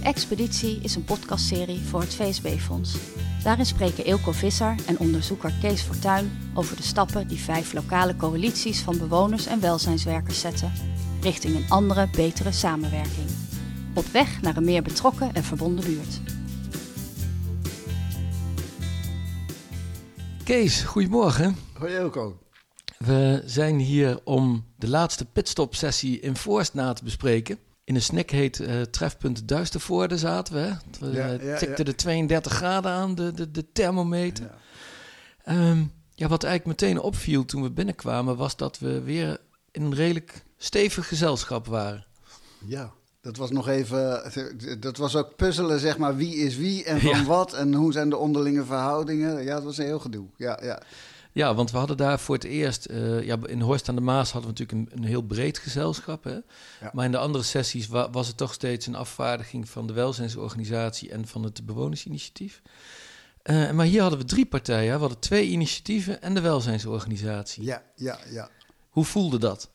De 0.00 0.06
Expeditie 0.06 0.80
is 0.82 0.94
een 0.94 1.04
podcastserie 1.04 1.80
voor 1.80 2.00
het 2.00 2.14
VSB-fonds. 2.14 2.96
Daarin 3.42 3.66
spreken 3.66 4.04
Eelco 4.04 4.32
Visser 4.32 4.74
en 4.86 4.98
onderzoeker 4.98 5.52
Kees 5.60 5.82
Fortuin 5.82 6.30
over 6.54 6.76
de 6.76 6.82
stappen 6.82 7.28
die 7.28 7.38
vijf 7.38 7.72
lokale 7.72 8.16
coalities 8.16 8.80
van 8.80 8.98
bewoners 8.98 9.46
en 9.46 9.60
welzijnswerkers 9.60 10.40
zetten 10.40 10.72
richting 11.20 11.56
een 11.56 11.70
andere, 11.70 12.08
betere 12.16 12.52
samenwerking. 12.52 13.26
Op 13.94 14.04
weg 14.04 14.42
naar 14.42 14.56
een 14.56 14.64
meer 14.64 14.82
betrokken 14.82 15.34
en 15.34 15.44
verbonden 15.44 15.84
buurt. 15.84 16.20
Kees, 20.44 20.82
goedemorgen. 20.82 21.56
Hoi 21.72 21.94
Elko. 21.94 22.38
We 22.98 23.42
zijn 23.46 23.78
hier 23.78 24.20
om 24.24 24.64
de 24.76 24.88
laatste 24.88 25.24
pitstop-sessie 25.24 26.20
in 26.20 26.36
Voorst 26.36 26.74
na 26.74 26.92
te 26.92 27.04
bespreken. 27.04 27.58
In 27.90 27.96
een 27.96 28.02
snack 28.02 28.30
heet 28.30 28.58
uh, 28.58 28.82
Trefpunt 28.82 29.48
Duistervoorde 29.48 30.18
zaten 30.18 30.54
we. 30.54 30.74
We 31.00 31.12
Ja, 31.12 31.32
uh, 31.32 31.60
ja, 31.60 31.84
de 31.84 31.94
32 31.94 32.52
graden 32.52 32.90
aan, 32.90 33.14
de, 33.14 33.32
de, 33.32 33.50
de 33.50 33.72
thermometer. 33.72 34.44
Ja. 34.44 34.54
Ehm, 35.44 35.82
ja, 36.14 36.28
wat 36.28 36.44
eigenlijk 36.44 36.80
meteen 36.80 37.00
opviel 37.00 37.44
toen 37.44 37.62
we 37.62 37.70
binnenkwamen... 37.70 38.36
was 38.36 38.56
dat 38.56 38.78
we 38.78 39.00
weer 39.00 39.38
in 39.70 39.82
een 39.82 39.94
redelijk 39.94 40.44
stevig 40.56 41.08
gezelschap 41.08 41.66
waren. 41.66 42.06
ja, 42.66 42.92
dat 43.20 43.36
was 43.36 43.50
nog 43.50 43.68
even. 43.68 44.32
Dat 44.80 44.96
was 44.96 45.16
ook 45.16 45.36
puzzelen, 45.36 45.80
zeg 45.80 45.98
maar. 45.98 46.16
Wie 46.16 46.34
is 46.34 46.56
wie 46.56 46.84
en 46.84 47.00
van 47.00 47.10
Ja. 47.20 47.24
wat 47.24 47.52
en 47.52 47.74
hoe 47.74 47.92
zijn 47.92 48.10
de 48.10 48.16
onderlinge 48.16 48.64
verhoudingen. 48.64 49.42
Ja, 49.42 49.54
dat 49.54 49.64
was 49.64 49.78
een 49.78 49.84
heel 49.84 50.00
gedoe. 50.00 50.26
Ja, 50.36 50.58
ja. 50.62 50.82
Ja, 51.32 51.54
want 51.54 51.70
we 51.70 51.78
hadden 51.78 51.96
daar 51.96 52.20
voor 52.20 52.34
het 52.34 52.44
eerst... 52.44 52.84
eh, 52.84 53.22
ja, 53.22 53.36
in 53.46 53.60
Horst 53.60 53.88
aan 53.88 53.94
de 53.94 54.00
Maas 54.00 54.32
hadden 54.32 54.54
we 54.54 54.58
natuurlijk 54.58 54.92
een, 54.92 54.98
een 55.02 55.08
heel 55.08 55.22
breed 55.22 55.58
gezelschap. 55.58 56.24
Hè? 56.24 56.32
Ja. 56.80 56.90
Maar 56.92 57.04
in 57.04 57.10
de 57.10 57.18
andere 57.18 57.44
sessies 57.44 57.88
wa- 57.88 58.10
was 58.10 58.26
het 58.26 58.36
toch 58.36 58.52
steeds 58.52 58.86
een 58.86 58.94
afvaardiging... 58.94 59.68
van 59.68 59.86
de 59.86 59.92
welzijnsorganisatie 59.92 61.10
en 61.10 61.26
van 61.26 61.42
het 61.44 61.66
bewonersinitiatief. 61.66 62.62
Eh, 63.42 63.70
maar 63.70 63.86
hier 63.86 64.00
hadden 64.00 64.18
we 64.18 64.24
drie 64.24 64.46
partijen. 64.46 64.88
hè. 64.88 64.94
We 64.94 65.00
hadden 65.00 65.18
twee 65.18 65.46
initiatieven 65.48 66.22
en 66.22 66.34
de 66.34 66.40
welzijnsorganisatie. 66.40 67.64
Ja, 67.64 67.82
ja, 67.94 68.18
ja. 68.30 68.48
Hoe 68.88 69.04
voelde 69.04 69.38
dat? 69.38 69.70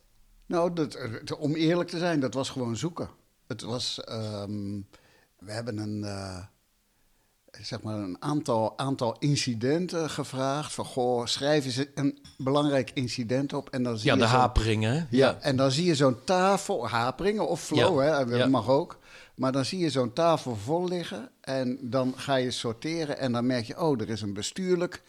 Nou, 0.45 0.73
dat, 0.73 0.97
om 1.37 1.55
eerlijk 1.55 1.89
te 1.89 1.97
zijn, 1.97 2.19
dat 2.19 2.33
was 2.33 2.49
gewoon 2.49 2.77
zoeken. 2.77 3.09
Het 3.47 3.61
was. 3.61 4.03
ehm, 4.03 4.79
we 5.39 5.51
hebben 5.51 5.77
een. 5.77 6.03
eh, 6.03 6.43
zeg 7.61 7.81
maar 7.81 7.95
een 7.95 8.17
aantal, 8.19 8.77
aantal 8.77 9.15
incidenten 9.19 10.09
gevraagd. 10.09 10.73
Van 10.73 10.85
goh, 10.85 11.25
schrijf 11.25 11.65
eens 11.65 11.85
een 11.95 12.19
belangrijk 12.37 12.91
incident 12.93 13.53
op. 13.53 13.69
En 13.69 13.83
dan 13.83 13.97
zie 13.97 14.07
Ja, 14.07 14.13
je 14.13 14.19
de 14.19 14.27
haperingen. 14.27 15.07
Ja, 15.09 15.37
en 15.41 15.55
dan 15.55 15.71
zie 15.71 15.85
je 15.85 15.95
zo'n 15.95 16.17
tafel, 16.23 16.87
haperingen 16.87 17.47
of 17.47 17.61
flow, 17.61 18.01
Ja, 18.01 18.17
hè, 18.17 18.25
dat 18.25 18.37
ja. 18.39 18.47
mag 18.47 18.69
ook. 18.69 18.99
Maar 19.35 19.51
dan 19.51 19.65
zie 19.65 19.79
je 19.79 19.89
zo'n 19.89 20.13
tafel 20.13 20.55
vol 20.55 20.87
liggen 20.87 21.29
en 21.41 21.77
dan 21.81 22.13
ga 22.15 22.35
je 22.35 22.51
sorteren 22.51 23.17
en 23.17 23.31
dan 23.31 23.45
merk 23.45 23.65
je, 23.65 23.81
oh, 23.81 24.01
er 24.01 24.09
is 24.09 24.21
een 24.21 24.33
bestuurlijk 24.33 25.01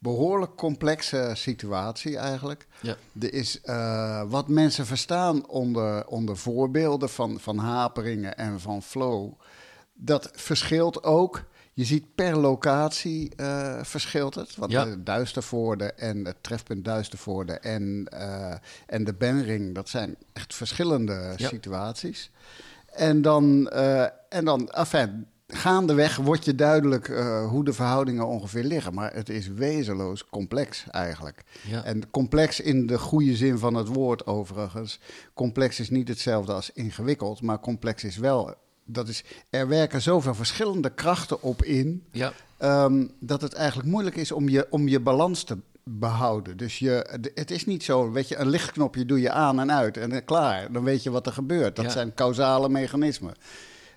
behoorlijk 0.00 0.56
complexe 0.56 1.30
situatie 1.34 2.16
eigenlijk. 2.16 2.66
Ja. 2.80 2.96
Er 3.20 3.32
is 3.32 3.60
eh, 3.60 4.22
wat 4.28 4.48
mensen 4.48 4.86
verstaan 4.86 5.48
onder, 5.48 6.06
onder 6.06 6.36
voorbeelden 6.36 7.08
van, 7.08 7.40
van 7.40 7.58
haperingen 7.58 8.36
en 8.36 8.60
van 8.60 8.82
flow. 8.82 9.32
Dat 9.94 10.30
verschilt 10.32 11.04
ook. 11.04 11.44
Je 11.80 11.86
ziet 11.86 12.14
per 12.14 12.36
locatie 12.38 13.32
eh, 13.36 13.78
verschilt 13.82 14.34
het. 14.34 14.56
Want 14.56 14.72
Ja. 14.72 14.84
de 14.84 15.02
Duistervoorde 15.02 15.84
en 15.92 16.24
het 16.24 16.36
trefpunt 16.40 16.84
Duistervoorde 16.84 17.52
en, 17.52 18.06
eh, 18.10 18.54
en 18.86 19.04
de 19.04 19.14
Benring, 19.14 19.74
dat 19.74 19.88
zijn 19.88 20.16
echt 20.32 20.54
verschillende 20.54 21.34
Ja. 21.36 21.48
situaties. 21.48 22.30
En 22.92 23.22
dan, 23.22 23.68
eh 23.68 24.06
en 24.28 24.44
dan 24.44 24.68
enfin, 24.70 25.26
gaandeweg 25.46 26.16
wordt 26.16 26.44
je 26.44 26.54
duidelijk 26.54 27.06
hoe 27.48 27.64
de 27.64 27.72
verhoudingen 27.72 28.26
ongeveer 28.26 28.64
liggen. 28.64 28.94
Maar 28.94 29.14
het 29.14 29.28
is 29.28 29.48
wezenloos 29.48 30.26
complex 30.28 30.84
eigenlijk. 30.90 31.42
Ja. 31.66 31.84
En 31.84 32.10
complex 32.10 32.60
in 32.60 32.86
de 32.86 32.98
goede 32.98 33.36
zin 33.36 33.58
van 33.58 33.74
het 33.74 33.88
woord 33.88 34.26
overigens. 34.26 35.00
Complex 35.34 35.80
is 35.80 35.90
niet 35.90 36.08
hetzelfde 36.08 36.52
als 36.52 36.70
ingewikkeld, 36.72 37.42
maar 37.42 37.60
complex 37.60 38.04
is 38.04 38.16
wel... 38.16 38.54
Dat 38.92 39.08
is, 39.08 39.24
er 39.50 39.68
werken 39.68 40.02
zoveel 40.02 40.34
verschillende 40.34 40.90
krachten 40.94 41.42
op 41.42 41.62
in... 41.62 42.04
ja. 42.12 42.32
Ehm, 42.58 43.06
dat 43.20 43.42
het 43.42 43.52
eigenlijk 43.52 43.88
moeilijk 43.88 44.16
is 44.16 44.32
om 44.32 44.48
je, 44.48 44.66
om 44.70 44.88
je 44.88 45.00
balans 45.00 45.44
te 45.44 45.58
behouden. 45.84 46.56
Dus 46.56 46.78
je, 46.78 47.18
het 47.34 47.50
is 47.50 47.66
niet 47.66 47.84
zo, 47.84 48.10
weet 48.12 48.28
je, 48.28 48.36
een 48.36 48.48
lichtknopje 48.48 49.04
doe 49.04 49.20
je 49.20 49.30
aan 49.30 49.60
en 49.60 49.72
uit 49.72 49.96
en 49.96 50.24
klaar. 50.24 50.72
Dan 50.72 50.84
weet 50.84 51.02
je 51.02 51.10
wat 51.10 51.26
er 51.26 51.32
gebeurt. 51.32 51.76
Dat 51.76 51.84
Ja. 51.84 51.90
zijn 51.90 52.14
causale 52.14 52.68
mechanismen. 52.68 53.34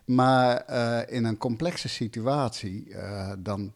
Maar 0.06 0.56
eh, 0.58 1.16
in 1.16 1.26
een 1.26 1.38
complexe 1.38 1.90
situatie, 1.90 2.94
eh, 2.94 3.32
dan 3.40 3.74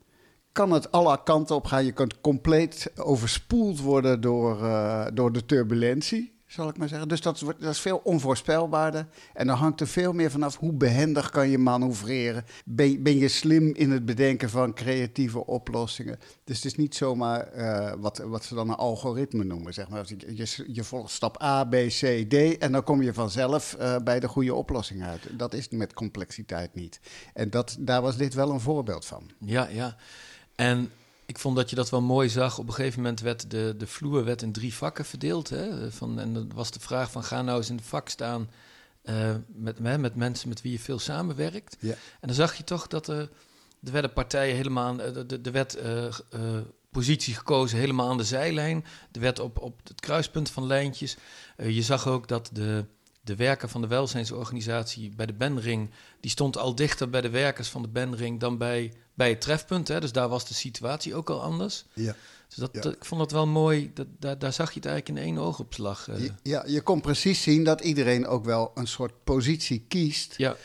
kan 0.52 0.72
het 0.72 0.92
alle 0.92 1.24
kanten 1.24 1.56
op 1.56 1.66
gaan. 1.66 1.86
Je 1.86 1.92
kunt 1.92 2.22
compleet 2.22 2.92
overspoeld 2.96 3.80
worden 3.80 4.22
door, 4.22 4.64
eh, 4.64 5.06
door 5.14 5.32
de 5.32 5.46
turbulentie, 5.46 6.37
zal 6.47 6.69
ik 6.69 6.78
maar 6.78 6.88
zeggen. 6.88 7.08
Dus 7.08 7.22
dat, 7.22 7.40
dat 7.59 7.72
is 7.74 7.80
veel 7.80 8.02
onvoorspelbaarder. 8.03 9.08
En 9.34 9.47
dan 9.47 9.58
hangt 9.58 9.81
er 9.81 9.88
veel 9.88 10.13
meer 10.13 10.31
vanaf 10.31 10.58
hoe 10.58 10.74
behendig 10.74 11.30
kan 11.30 11.50
je 11.50 11.58
manoeuvreren. 11.58 12.46
Ben, 12.66 13.18
je 13.18 13.28
slim 13.28 13.74
in 13.75 13.91
het 13.91 14.06
bedenken 14.06 14.50
van 14.50 14.74
creatieve 14.74 15.46
oplossingen. 15.46 16.19
Dus 16.44 16.56
het 16.56 16.66
is 16.66 16.75
niet 16.75 16.96
zomaar 16.96 17.47
eh, 17.47 17.94
wat, 17.97 18.18
wat 18.18 18.44
ze 18.44 18.56
dan 18.56 18.69
een 18.69 18.75
algoritme 18.75 19.44
noemen. 19.44 19.74
Zeg 19.74 19.90
maar. 19.90 20.06
je, 20.07 20.36
je, 20.36 20.66
je 20.74 20.84
volgt 20.84 21.12
stap 21.12 21.41
A, 21.41 21.63
B, 21.63 21.74
C, 21.74 22.25
D 22.30 22.57
en 22.57 22.72
dan 22.72 22.84
kom 22.84 23.02
je 23.02 23.13
vanzelf 23.13 23.74
eh, 23.74 23.96
bij 24.03 24.19
de 24.19 24.28
goede 24.28 24.53
oplossing 24.53 25.03
uit. 25.03 25.22
Dat 25.31 25.53
is 25.53 25.69
met 25.69 25.94
complexiteit 25.94 26.74
niet. 26.74 27.00
En 27.34 27.50
dat, 27.50 27.78
daar 27.80 28.02
was 28.02 28.18
dit 28.18 28.34
wel 28.34 28.52
een 28.52 28.59
voorbeeld 28.59 29.06
van. 29.06 29.30
Ja, 29.40 29.68
ja. 29.72 29.96
En 30.56 30.91
ik 31.28 31.38
vond 31.40 31.56
dat 31.56 31.70
je 31.70 31.76
dat 31.76 31.90
wel 31.90 32.02
mooi 32.02 32.30
zag. 32.30 32.58
Op 32.60 32.68
een 32.68 32.74
gegeven 32.74 33.02
moment 33.02 33.20
werd 33.20 33.52
de, 33.52 33.74
de 33.78 33.88
vloer 33.88 34.24
werd 34.24 34.42
in 34.42 34.52
drie 34.52 34.74
vakken 34.74 35.06
verdeeld. 35.06 35.50
Hè? 35.50 35.92
Van, 35.92 36.20
en 36.20 36.34
dan 36.34 36.52
was 36.54 36.72
de 36.72 36.80
vraag 36.80 37.12
van 37.12 37.24
ga 37.24 37.42
nou 37.42 37.58
eens 37.58 37.70
in 37.70 37.76
het 37.76 37.86
vak 37.86 38.10
staan 38.10 38.50
eh, 39.02 39.36
met, 39.48 39.78
hè, 39.84 39.98
met 39.98 40.16
mensen 40.16 40.50
met 40.50 40.62
wie 40.62 40.72
je 40.72 40.80
veel 40.80 41.00
samenwerkt. 41.00 41.78
Ja. 41.80 41.92
En 41.94 42.28
dan 42.28 42.34
zag 42.36 42.56
je 42.56 42.64
toch 42.64 42.88
dat 42.88 43.08
er, 43.08 43.30
er 43.84 43.92
werden 43.92 44.14
partijen 44.14 44.56
helemaal... 44.56 44.88
aan- 44.88 45.02
Er, 45.02 45.18
er- 45.18 45.40
er 45.44 45.52
werd 45.52 45.76
eh, 45.76 46.06
eh, 46.06 46.14
positie 46.92 47.34
gekozen 47.36 47.78
helemaal 47.78 48.10
aan 48.10 48.18
de 48.18 48.24
zijlijn. 48.24 48.86
Er 49.12 49.20
werd 49.22 49.40
op, 49.40 49.60
op 49.62 49.80
het 49.88 50.00
kruispunt 50.00 50.50
van 50.50 50.66
lijntjes. 50.68 51.18
Eh, 51.58 51.76
je 51.76 51.82
zag 51.82 52.08
ook 52.08 52.28
dat 52.28 52.50
de, 52.54 52.86
de 53.28 53.36
werker 53.36 53.70
van 53.70 53.82
de 53.82 53.88
welzijnsorganisatie 53.88 55.12
bij 55.16 55.26
de 55.26 55.34
Benring... 55.34 55.90
die 56.20 56.32
stond 56.32 56.58
al 56.58 56.76
dichter 56.76 57.10
bij 57.10 57.22
de 57.22 57.30
werkers 57.30 57.70
van 57.70 57.82
de 57.82 57.88
Benring 57.88 58.40
dan 58.40 58.58
bij, 58.58 58.94
bij 59.14 59.30
het 59.30 59.42
trefpunt. 59.42 59.88
Hè? 59.88 60.00
Dus 60.00 60.12
daar 60.12 60.30
was 60.30 60.48
de 60.48 60.54
situatie 60.54 61.16
ook 61.16 61.30
al 61.30 61.42
anders. 61.44 61.86
Ja. 61.94 62.16
Dus 62.48 62.58
dat, 62.58 62.70
Ja. 62.74 62.82
dat- 62.82 62.94
ik 62.94 63.06
vond 63.06 63.22
dat 63.22 63.32
wel 63.32 63.48
mooi. 63.48 63.92
Dat, 63.94 64.08
daar, 64.20 64.40
daar 64.40 64.54
zag 64.54 64.70
je 64.72 64.80
het 64.80 64.88
eigenlijk 64.88 65.20
in 65.20 65.26
één 65.26 65.38
oogopslag. 65.38 66.08
eh. 66.10 66.30
Ja, 66.44 66.64
je 66.68 66.82
kon 66.82 67.02
precies 67.02 67.42
zien 67.42 67.64
dat 67.64 67.82
iedereen 67.82 68.28
ook 68.28 68.46
wel 68.46 68.72
een 68.76 68.88
soort 68.88 69.14
positie 69.24 69.86
kiest. 69.88 70.34
ja, 70.38 70.56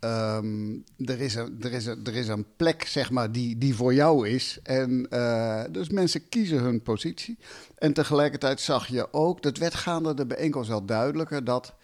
Ehm, 0.00 0.70
er, 1.04 1.20
is 1.20 1.34
een, 1.34 1.56
er, 1.60 1.72
is 1.72 1.86
een, 1.86 2.04
er 2.06 2.14
is 2.14 2.28
een 2.28 2.46
plek, 2.56 2.84
zeg 2.86 3.10
maar, 3.10 3.32
die, 3.32 3.58
die 3.58 3.74
voor 3.74 3.94
jou 3.94 4.28
is. 4.28 4.58
En 4.62 5.06
eh, 5.10 5.62
dus 5.70 5.88
mensen 5.88 6.28
kiezen 6.28 6.58
hun 6.58 6.82
positie. 6.82 7.38
En 7.78 7.92
tegelijkertijd 7.92 8.60
zag 8.60 8.86
je 8.86 9.12
ook, 9.12 9.42
dat 9.42 9.58
werd 9.58 9.74
gaande 9.74 10.14
de 10.14 10.26
bijeenkomst 10.26 10.68
wel 10.68 10.84
duidelijker, 10.84 11.44
dat 11.44 11.74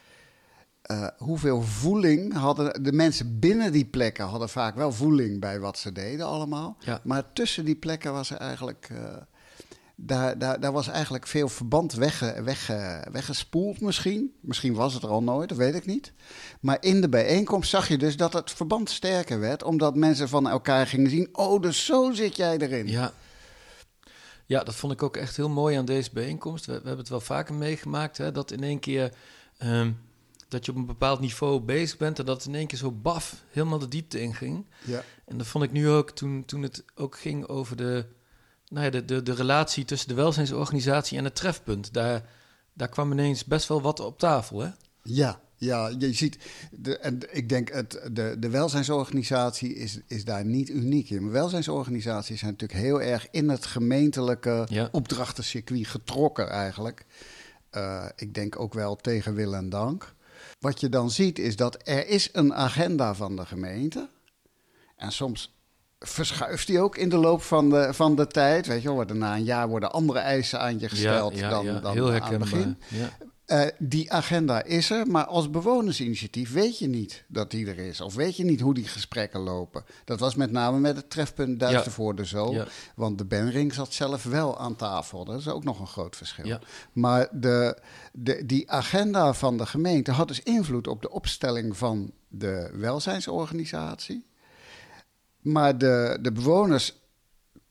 eh, 0.85 1.07
hoeveel 1.17 1.63
voeling 1.63 2.33
hadden 2.33 2.83
de 2.83 2.93
mensen 2.93 3.39
binnen 3.39 3.73
die 3.73 3.85
plekken 3.85 4.25
hadden 4.25 4.49
vaak 4.49 4.75
wel 4.75 4.93
voeling 4.93 5.41
bij 5.41 5.61
wat 5.61 5.79
ze 5.79 5.93
deden 5.93 6.27
allemaal. 6.27 6.77
Ja. 6.81 7.01
Maar 7.03 7.33
tussen 7.33 7.65
die 7.65 7.77
plekken 7.77 8.13
was 8.13 8.31
er 8.31 8.37
eigenlijk. 8.37 8.89
eh, 8.91 9.17
daar, 9.97 10.39
daar, 10.39 10.61
daar 10.61 10.73
was 10.73 10.89
eigenlijk 10.89 11.27
veel 11.27 11.49
verband 11.49 11.93
wegge, 11.93 12.43
wegge, 12.45 13.05
weggespoeld 13.13 13.81
misschien. 13.81 14.33
Misschien 14.41 14.75
was 14.75 14.95
het 14.95 15.03
er 15.03 15.09
al 15.09 15.23
nooit, 15.23 15.49
dat 15.49 15.59
weet 15.59 15.75
ik 15.75 15.87
niet. 15.87 16.13
Maar 16.61 16.77
in 16.81 17.01
de 17.01 17.09
bijeenkomst 17.09 17.71
zag 17.71 17.89
je 17.89 17.99
dus 17.99 18.17
dat 18.17 18.33
het 18.33 18.51
verband 18.51 18.91
sterker 18.91 19.41
werd. 19.41 19.63
Omdat 19.63 19.95
mensen 19.97 20.29
van 20.29 20.49
elkaar 20.49 20.87
gingen 20.87 21.11
zien... 21.11 21.29
oh, 21.33 21.63
dus 21.63 21.85
zo 21.85 22.13
zit 22.13 22.37
jij 22.37 22.59
erin. 22.59 22.89
ja. 22.89 23.13
ja, 24.47 24.63
dat 24.65 24.75
vond 24.75 24.93
ik 24.93 25.03
ook 25.03 25.17
echt 25.17 25.37
heel 25.37 25.49
mooi 25.49 25.77
aan 25.77 25.85
deze 25.85 26.11
bijeenkomst. 26.13 26.67
We, 26.67 26.73
we 26.73 26.79
hebben 26.79 26.99
het 26.99 27.09
wel 27.09 27.21
vaker 27.21 27.55
meegemaakt, 27.55 28.17
hè, 28.19 28.33
dat 28.33 28.51
in 28.51 28.63
één 28.63 28.79
keer... 28.81 29.13
ehm, 29.59 29.91
dat 30.55 30.65
je 30.65 30.71
op 30.73 30.77
een 30.77 30.87
bepaald 30.87 31.21
niveau 31.21 31.61
bezig 31.61 31.97
bent... 31.99 32.19
en 32.19 32.25
dat 32.25 32.37
het 32.37 32.47
in 32.47 32.55
één 32.55 32.67
keer 32.67 32.79
zo 32.79 32.91
baf 32.93 33.45
helemaal 33.51 33.79
de 33.79 33.89
diepte 33.89 34.21
inging. 34.21 34.67
Ja. 34.85 35.03
En 35.27 35.39
dat 35.39 35.47
vond 35.47 35.65
ik 35.65 35.73
nu 35.73 35.89
ook 35.89 36.11
toen, 36.11 36.45
toen 36.45 36.63
het 36.63 36.85
ook 36.95 37.19
ging 37.19 37.47
over 37.47 37.77
de, 37.77 38.07
nou 38.69 38.85
ja, 38.85 38.91
de, 38.91 39.05
de, 39.05 39.23
de 39.23 39.35
relatie 39.35 39.85
tussen 39.85 40.09
de 40.09 40.15
welzijnsorganisatie 40.15 41.19
en 41.19 41.25
het 41.25 41.35
trefpunt. 41.35 41.93
Daar, 41.93 42.29
daar 42.73 42.89
kwam 42.89 43.13
ineens 43.13 43.45
best 43.45 43.69
wel 43.69 43.81
wat 43.83 44.01
op 44.01 44.19
tafel, 44.19 44.61
hè? 44.61 44.69
Ja, 45.03 45.41
ja, 45.57 45.89
je 45.99 46.13
ziet, 46.13 46.39
de, 46.73 46.99
en 46.99 47.19
ik 47.37 47.49
denk, 47.49 47.73
het, 47.73 48.01
de, 48.13 48.37
de 48.39 48.49
welzijnsorganisatie 48.51 49.75
is, 49.75 50.01
is 50.07 50.25
daar 50.25 50.45
niet 50.45 50.69
uniek 50.69 51.11
in. 51.11 51.23
Maar 51.23 51.33
welzijnsorganisaties 51.33 52.39
zijn 52.39 52.51
natuurlijk 52.51 52.81
heel 52.81 53.03
erg 53.03 53.29
in 53.31 53.49
het 53.49 53.67
gemeentelijke 53.67 54.67
Ja. 54.71 54.89
opdrachtencircuit 54.93 55.87
getrokken 55.87 56.49
eigenlijk. 56.49 57.07
Eh, 57.71 58.07
ik 58.17 58.35
denk 58.35 58.61
ook 58.61 58.75
wel 58.75 58.97
tegen 58.97 59.35
wil 59.35 59.55
en 59.55 59.69
dank. 59.69 60.14
Wat 60.65 60.81
je 60.81 60.89
dan 60.89 61.11
ziet 61.11 61.39
is 61.39 61.57
dat 61.57 61.79
er 61.85 62.09
is 62.09 62.29
een 62.33 62.55
agenda 62.55 63.15
van 63.15 63.37
de 63.37 63.47
gemeente. 63.47 64.09
En 64.97 65.13
soms 65.13 65.55
verschuift 65.99 66.67
die 66.67 66.81
ook 66.81 66.97
in 66.97 67.09
de 67.09 67.17
loop 67.17 67.43
van 67.43 67.71
de, 67.71 67.95
van 67.95 68.17
de 68.17 68.27
tijd. 68.27 68.67
Weet 68.67 68.83
je 68.83 68.95
wel, 68.95 69.17
na 69.17 69.35
een 69.35 69.45
jaar 69.45 69.69
worden 69.69 69.93
andere 69.93 70.19
eisen 70.19 70.61
aan 70.61 70.79
je 70.79 70.89
gesteld 70.89 71.35
ja, 71.35 71.41
ja, 71.41 71.51
dan, 71.51 71.65
ja, 71.65 71.81
dan 71.81 71.93
heel 71.93 72.13
aan 72.13 72.31
het 72.31 72.39
begin. 72.39 72.79
Ja. 73.47 73.57
Eh, 73.61 73.71
die 73.79 74.13
agenda 74.13 74.63
is 74.63 74.91
er, 74.91 75.07
maar 75.07 75.25
als 75.25 75.51
bewonersinitiatief 75.51 76.53
weet 76.53 76.79
je 76.79 76.87
niet 76.87 77.25
dat 77.29 77.51
die 77.51 77.67
er 77.67 77.79
is. 77.79 78.01
Of 78.01 78.15
weet 78.15 78.37
je 78.37 78.45
niet 78.45 78.61
hoe 78.61 78.75
die 78.75 78.89
gesprekken 78.89 79.41
lopen. 79.41 79.85
Dat 80.05 80.21
was 80.21 80.35
met 80.35 80.51
name 80.51 80.79
met 80.79 80.97
het 80.97 81.11
trefpunt 81.11 81.61
Duistervoorde 81.61 82.27
zo. 82.27 82.53
Ja. 82.53 82.67
Want 82.95 83.19
de 83.19 83.25
Benring 83.25 83.75
zat 83.75 83.93
zelf 83.93 84.23
wel 84.23 84.59
aan 84.59 84.77
tafel. 84.77 85.25
Dat 85.25 85.41
is 85.41 85.49
ook 85.49 85.65
nog 85.65 85.81
een 85.81 85.87
groot 85.87 86.17
verschil. 86.17 86.47
Ja. 86.47 86.61
Maar 86.93 87.29
de, 87.33 87.79
de, 88.13 88.47
die 88.47 88.71
agenda 88.71 89.35
van 89.35 89.57
de 89.57 89.67
gemeente 89.67 90.11
had 90.11 90.29
dus 90.29 90.43
invloed 90.43 90.87
op 90.87 91.03
de 91.03 91.11
opstelling 91.11 91.77
van 91.77 92.13
de 92.29 92.71
welzijnsorganisatie. 92.75 94.27
Maar 95.41 95.79
de, 95.79 96.19
de 96.23 96.33
bewoners 96.33 96.95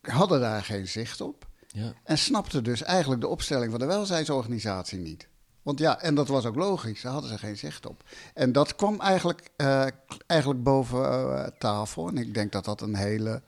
hadden 0.02 0.40
daar 0.40 0.64
geen 0.64 0.88
zicht 0.88 1.22
op. 1.22 1.48
Ja. 1.68 1.94
En 2.04 2.18
snapten 2.18 2.64
dus 2.64 2.84
eigenlijk 2.84 3.22
de 3.22 3.28
opstelling 3.28 3.72
van 3.72 3.80
de 3.80 3.86
welzijnsorganisatie 3.86 5.00
niet. 5.00 5.28
Want 5.64 5.80
ja, 5.80 6.02
en 6.02 6.16
dat 6.16 6.28
was 6.28 6.46
ook 6.46 6.56
logisch, 6.56 7.02
daar 7.02 7.12
hadden 7.12 7.30
ze 7.30 7.38
geen 7.38 7.58
zicht 7.58 7.86
op. 7.86 8.04
En 8.34 8.52
dat 8.52 8.76
kwam 8.76 9.00
eigenlijk, 9.00 9.50
eh, 9.56 9.88
eigenlijk 10.28 10.64
boven 10.64 11.06
eh, 11.06 11.48
tafel. 11.58 12.08
En 12.08 12.18
ik 12.18 12.34
denk 12.34 12.52
dat 12.52 12.66
dat 12.66 12.82
een 12.82 12.96
hele 12.96 13.42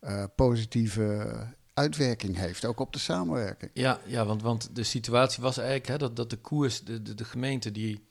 eh, 0.00 0.24
positieve 0.36 1.32
uitwerking 1.74 2.36
heeft, 2.36 2.64
ook 2.64 2.80
op 2.80 2.92
de 2.92 2.98
samenwerking. 2.98 3.70
Ja, 3.74 4.00
ja 4.06 4.24
want, 4.24 4.42
want 4.42 4.76
de 4.76 4.82
situatie 4.82 5.42
was 5.42 5.56
eigenlijk 5.56 5.88
hè, 5.88 5.98
dat, 5.98 6.16
dat 6.16 6.30
de 6.30 6.36
koers, 6.36 6.84
de, 6.84 7.02
de, 7.02 7.14
de 7.14 7.24
gemeente 7.24 7.70
die 7.70 8.10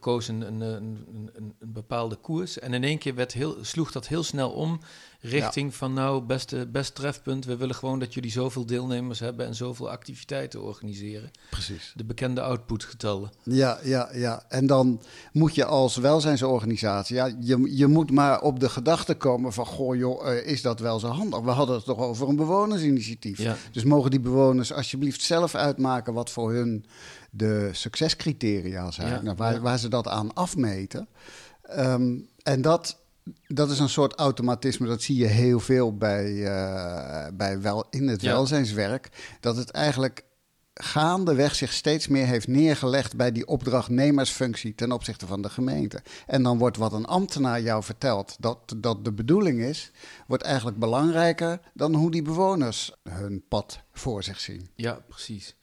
koos 0.00 0.28
een, 0.28 0.40
een, 0.40 0.60
een, 0.60 1.06
een, 1.34 1.54
een 1.58 1.72
bepaalde 1.72 2.16
koers. 2.16 2.58
En 2.58 2.72
in 2.72 2.84
één 2.84 2.98
keer 2.98 3.14
werd 3.14 3.32
heel, 3.32 3.64
sloeg 3.64 3.92
dat 3.92 4.08
heel 4.08 4.22
snel 4.22 4.50
om 4.50 4.80
richting 5.22 5.74
van 5.74 5.92
nou, 5.92 6.22
beste, 6.22 6.66
best 6.66 6.94
trefpunt. 6.94 7.44
We 7.44 7.56
willen 7.56 7.74
gewoon 7.74 7.98
dat 7.98 8.14
jullie 8.14 8.30
zoveel 8.30 8.66
deelnemers 8.66 9.20
hebben 9.20 9.46
en 9.46 9.54
zoveel 9.54 9.90
activiteiten 9.90 10.62
organiseren. 10.62 11.30
Precies. 11.50 11.92
De 11.96 12.04
bekende 12.04 12.40
outputgetallen. 12.40 13.30
Ja, 13.42 13.78
ja, 13.82 14.08
ja. 14.12 14.44
En 14.48 14.66
dan 14.66 15.02
moet 15.32 15.54
je 15.54 15.64
als 15.64 15.96
welzijnsorganisatie, 15.96 17.16
ja, 17.16 17.36
je, 17.40 17.76
je 17.76 17.86
moet 17.86 18.10
maar 18.10 18.40
op 18.40 18.60
de 18.60 18.68
gedachte 18.68 19.14
komen 19.14 19.52
van, 19.52 19.66
goh 19.66 19.96
joh, 19.96 20.30
eh, 20.30 20.46
is 20.46 20.62
dat 20.62 20.80
wel 20.80 20.98
zo 20.98 21.08
handig? 21.08 21.40
We 21.40 21.50
hadden 21.50 21.76
het 21.76 21.84
toch 21.84 21.98
over 21.98 22.28
een 22.28 22.36
bewonersinitiatief. 22.36 23.38
Ja. 23.38 23.56
Dus 23.72 23.84
mogen 23.84 24.10
die 24.10 24.20
bewoners 24.20 24.72
alsjeblieft 24.72 25.22
zelf 25.22 25.54
uitmaken 25.54 26.14
wat 26.14 26.30
voor 26.30 26.52
hun 26.52 26.84
de 27.30 27.68
succescriteria 27.72 28.90
zijn, 28.90 29.08
Ja, 29.08 29.22
nou, 29.22 29.36
waar, 29.36 29.60
waar 29.60 29.78
ze 29.78 29.88
dat 29.88 30.08
aan 30.08 30.34
afmeten. 30.34 31.08
Ehm, 31.62 32.16
en 32.42 32.62
dat, 32.62 33.01
dat 33.46 33.70
is 33.70 33.78
een 33.78 33.88
soort 33.88 34.14
automatisme, 34.14 34.86
dat 34.86 35.02
zie 35.02 35.16
je 35.16 35.26
heel 35.26 35.60
veel 35.60 35.96
bij, 35.96 36.44
eh, 36.44 37.26
bij 37.34 37.60
wel, 37.60 37.86
in 37.90 38.08
het 38.08 38.20
Ja. 38.20 38.32
welzijnswerk, 38.32 39.08
dat 39.40 39.56
het 39.56 39.70
eigenlijk 39.70 40.24
gaandeweg 40.74 41.54
zich 41.54 41.72
steeds 41.72 42.08
meer 42.08 42.26
heeft 42.26 42.48
neergelegd 42.48 43.16
bij 43.16 43.32
die 43.32 43.46
opdrachtnemersfunctie 43.46 44.74
ten 44.74 44.92
opzichte 44.92 45.26
van 45.26 45.42
de 45.42 45.50
gemeente. 45.50 46.02
En 46.26 46.42
dan 46.42 46.58
wordt 46.58 46.76
wat 46.76 46.92
een 46.92 47.04
ambtenaar 47.06 47.60
jou 47.62 47.82
vertelt 47.82 48.36
dat 48.40 48.74
dat 48.76 49.04
de 49.04 49.12
bedoeling 49.12 49.60
is, 49.60 49.90
wordt 50.26 50.42
eigenlijk 50.42 50.78
belangrijker 50.78 51.60
dan 51.74 51.94
hoe 51.94 52.10
die 52.10 52.22
bewoners 52.22 52.92
hun 53.08 53.44
pad 53.48 53.80
voor 53.92 54.22
zich 54.22 54.40
zien. 54.40 54.68
Ja, 54.74 55.02
precies. 55.08 55.54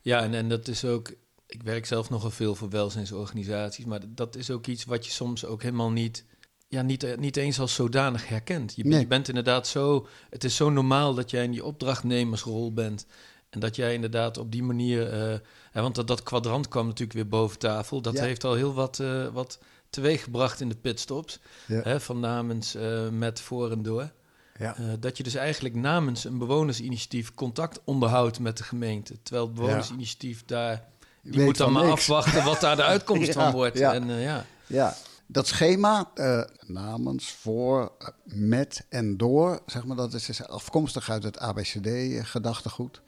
Ja, 0.00 0.22
en, 0.22 0.34
en 0.34 0.48
dat 0.48 0.68
is 0.68 0.84
ook. 0.84 1.12
Ik 1.46 1.62
werk 1.62 1.86
zelf 1.86 2.10
nogal 2.10 2.30
veel 2.30 2.54
voor 2.54 2.68
welzijnsorganisaties, 2.70 3.84
maar 3.84 4.00
dat 4.08 4.36
is 4.36 4.50
ook 4.50 4.66
iets 4.66 4.84
wat 4.84 5.04
je 5.06 5.12
soms 5.12 5.44
ook 5.44 5.62
helemaal 5.62 5.90
niet. 5.90 6.24
Ja, 6.68 6.82
niet, 6.82 7.02
eh, 7.02 7.16
niet 7.18 7.36
eens 7.36 7.60
als 7.60 7.74
zodanig 7.74 8.28
herkent. 8.28 8.72
Je, 8.76 8.84
Nee. 8.84 9.00
je 9.00 9.06
bent 9.06 9.28
inderdaad 9.28 9.66
zo. 9.66 10.06
Het 10.30 10.44
is 10.44 10.56
zo 10.56 10.70
normaal 10.70 11.14
dat 11.14 11.30
jij 11.30 11.44
in 11.44 11.50
die 11.50 11.64
opdrachtnemersrol 11.64 12.72
bent. 12.72 13.06
En 13.50 13.60
dat 13.60 13.76
jij 13.76 13.94
inderdaad 13.94 14.38
op 14.38 14.52
die 14.52 14.62
manier. 14.62 15.12
eh, 15.12 15.38
hè, 15.70 15.82
want 15.82 15.94
dat, 15.94 16.06
dat 16.08 16.22
kwadrant 16.22 16.68
kwam 16.68 16.84
natuurlijk 16.86 17.12
weer 17.12 17.28
boven 17.28 17.58
tafel. 17.58 18.00
Dat 18.00 18.14
Ja. 18.14 18.22
heeft 18.22 18.44
al 18.44 18.54
heel 18.54 18.74
wat, 18.74 18.98
eh 19.00 19.26
wat 19.32 19.58
teweeggebracht 19.90 20.60
in 20.60 20.68
de 20.68 20.76
pitstops. 20.76 21.38
Ja. 21.66 21.80
Hè, 21.82 22.00
van 22.00 22.20
namens, 22.20 22.76
met, 23.10 23.40
voor 23.40 23.70
en 23.70 23.82
door. 23.82 24.12
Ja. 24.58 24.76
Dat 25.00 25.16
je 25.16 25.22
dus 25.22 25.34
eigenlijk 25.34 25.74
namens 25.74 26.24
een 26.24 26.38
bewonersinitiatief 26.38 27.34
contact 27.34 27.80
onderhoudt 27.84 28.38
met 28.40 28.56
de 28.56 28.62
gemeente. 28.64 29.22
Terwijl 29.22 29.46
het 29.46 29.54
bewonersinitiatief 29.54 30.44
daar... 30.44 30.84
Die 31.22 31.32
Weet 31.34 31.44
moet 31.44 31.56
dan 31.56 31.72
maar 31.72 31.82
niks. 31.86 31.94
afwachten 31.94 32.44
wat 32.44 32.60
daar 32.60 32.76
de 32.76 32.82
uitkomst 32.82 33.32
van 33.38 33.52
wordt. 33.52 33.80
En, 33.80 34.06
ja. 34.20 34.44
Ja, 34.66 34.96
dat 35.26 35.46
schema, 35.46 36.10
eh, 36.14 36.40
namens, 36.66 37.32
voor, 37.32 37.92
eh, 37.98 38.08
met 38.24 38.86
en 38.88 39.16
door, 39.16 39.60
zeg 39.66 39.84
maar, 39.84 39.96
dat 39.96 40.14
is 40.14 40.26
dus 40.26 40.48
afkomstig 40.48 41.10
uit 41.10 41.22
het 41.22 41.38
ABCD-gedachtegoed. 41.38 43.02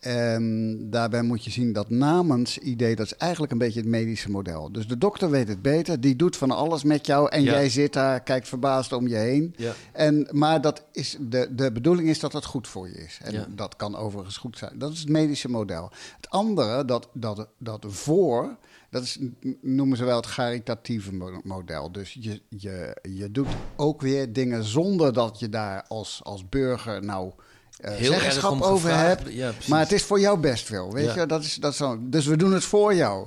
En 0.00 0.76
daarbij 0.90 1.22
moet 1.22 1.44
je 1.44 1.50
zien 1.50 1.72
dat 1.72 1.90
namens 1.90 2.58
idee, 2.58 2.96
dat 2.96 3.06
is 3.06 3.16
eigenlijk 3.16 3.52
een 3.52 3.58
beetje 3.58 3.80
het 3.80 3.88
medische 3.88 4.30
model. 4.30 4.72
Dus 4.72 4.86
de 4.88 4.98
dokter 4.98 5.30
weet 5.30 5.48
het 5.48 5.62
beter, 5.62 6.00
die 6.00 6.16
doet 6.16 6.36
van 6.36 6.50
alles 6.50 6.82
met 6.82 7.06
jou 7.06 7.28
en 7.30 7.42
Ja. 7.42 7.52
jij 7.52 7.68
zit 7.68 7.92
daar, 7.92 8.20
kijkt 8.22 8.48
verbaasd 8.48 8.92
om 8.92 9.06
je 9.08 9.16
heen. 9.16 9.54
Ja. 9.56 9.72
En, 9.92 10.28
maar 10.30 10.60
dat 10.60 10.84
is 10.92 11.16
de, 11.20 11.54
de 11.54 11.72
bedoeling 11.72 12.08
is 12.08 12.20
dat 12.20 12.32
het 12.32 12.44
goed 12.44 12.68
voor 12.68 12.88
je 12.88 12.94
is. 13.04 13.18
En 13.22 13.32
Ja. 13.32 13.46
dat 13.54 13.76
kan 13.76 13.96
overigens 13.96 14.36
goed 14.36 14.58
zijn. 14.58 14.78
Dat 14.78 14.92
is 14.92 14.98
het 15.00 15.08
medische 15.08 15.48
model. 15.48 15.90
Het 16.16 16.30
andere, 16.30 16.84
dat, 16.84 17.08
dat, 17.12 17.48
dat 17.58 17.84
voor, 17.88 18.56
dat 18.90 19.02
is, 19.02 19.18
noemen 19.60 19.96
ze 19.96 20.04
wel 20.04 20.16
het 20.16 20.34
caritatieve 20.34 21.14
mo- 21.14 21.40
model. 21.44 21.92
Dus 21.92 22.16
je, 22.20 22.42
je, 22.48 22.96
je 23.02 23.30
doet 23.30 23.46
ook 23.76 24.00
weer 24.00 24.32
dingen 24.32 24.64
zonder 24.64 25.12
dat 25.12 25.38
je 25.38 25.48
daar 25.48 25.84
als, 25.88 26.20
als 26.22 26.48
burger 26.48 27.04
nou 27.04 27.32
Heel 27.80 28.12
erg 28.12 28.22
zeggenschap 28.22 28.60
over 28.60 28.96
hebt. 28.96 29.32
Ja, 29.32 29.52
maar 29.68 29.80
het 29.80 29.92
is 29.92 30.02
voor 30.02 30.20
jou 30.20 30.38
best 30.40 30.68
wel, 30.68 30.92
weet 30.92 31.14
Ja. 31.14 31.20
je. 31.20 31.26
Dat 31.26 31.42
is, 31.44 31.54
dat 31.54 31.74
zo. 31.74 31.98
Dus 32.08 32.26
we 32.26 32.36
doen 32.36 32.52
het 32.52 32.64
voor 32.64 32.94
jou. 32.94 33.26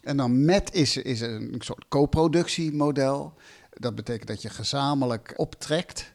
En 0.00 0.16
dan 0.16 0.44
met 0.44 0.74
is, 0.74 0.96
is 0.96 1.20
een 1.20 1.54
soort 1.58 1.84
co-productiemodel. 1.88 3.34
Dat 3.70 3.94
betekent 3.94 4.28
dat 4.28 4.42
je 4.42 4.48
gezamenlijk 4.48 5.32
optrekt. 5.36 6.13